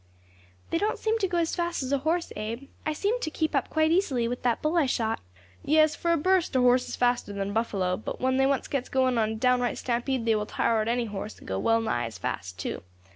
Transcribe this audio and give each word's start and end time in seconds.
"They 0.71 0.79
don't 0.79 0.97
seem 0.97 1.19
to 1.19 1.27
go 1.27 1.37
as 1.37 1.55
fast 1.55 1.83
as 1.83 1.91
a 1.91 1.99
horse, 1.99 2.33
Abe. 2.35 2.69
I 2.87 2.93
seemed 2.93 3.21
to 3.21 3.29
keep 3.29 3.53
up 3.55 3.69
quite 3.69 3.91
easily 3.91 4.27
with 4.27 4.41
that 4.41 4.59
bull 4.59 4.75
I 4.75 4.87
shot." 4.87 5.19
"Yes, 5.63 5.95
for 5.95 6.11
a 6.11 6.17
burst 6.17 6.55
a 6.55 6.59
horse 6.59 6.89
is 6.89 6.95
faster 6.95 7.31
than 7.33 7.51
a 7.51 7.53
buffalo, 7.53 7.97
but 7.97 8.19
when 8.19 8.37
they 8.37 8.47
once 8.47 8.67
gets 8.67 8.89
going 8.89 9.19
on 9.19 9.29
a 9.33 9.35
downright 9.35 9.77
stampede 9.77 10.25
they 10.25 10.33
will 10.33 10.47
tire 10.47 10.79
out 10.81 10.87
any 10.87 11.05
horse, 11.05 11.37
and 11.37 11.47
go 11.47 11.59
well 11.59 11.81
nigh 11.81 12.05
as 12.07 12.17
fast 12.17 12.57
too. 12.57 12.81